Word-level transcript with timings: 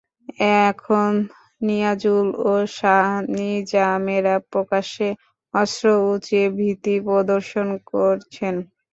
এখন 0.63 1.11
নিয়াজুল 1.61 2.27
ও 2.45 2.53
শাহ্ 2.77 3.09
নিজামেরা 3.35 4.35
প্রকাশ্যে 4.51 5.07
অস্ত্র 5.53 5.85
উঁচিয়ে 6.11 6.45
ভীতি 6.57 6.95
প্রদর্শন 7.07 7.67
করছেন। 7.91 8.55